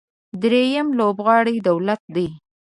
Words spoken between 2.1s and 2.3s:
دی.